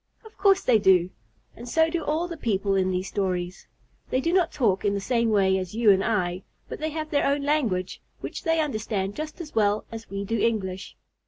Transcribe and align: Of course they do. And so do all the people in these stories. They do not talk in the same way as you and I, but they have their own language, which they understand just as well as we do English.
Of 0.25 0.35
course 0.35 0.63
they 0.63 0.79
do. 0.79 1.11
And 1.55 1.69
so 1.69 1.87
do 1.87 2.03
all 2.03 2.27
the 2.27 2.35
people 2.35 2.73
in 2.73 2.89
these 2.89 3.07
stories. 3.09 3.67
They 4.09 4.19
do 4.19 4.33
not 4.33 4.51
talk 4.51 4.83
in 4.83 4.95
the 4.95 4.99
same 4.99 5.29
way 5.29 5.59
as 5.59 5.75
you 5.75 5.91
and 5.91 6.03
I, 6.03 6.41
but 6.67 6.79
they 6.79 6.89
have 6.89 7.11
their 7.11 7.27
own 7.27 7.43
language, 7.43 8.01
which 8.19 8.41
they 8.41 8.59
understand 8.59 9.15
just 9.15 9.39
as 9.39 9.53
well 9.53 9.85
as 9.91 10.09
we 10.09 10.25
do 10.25 10.39
English. 10.39 10.97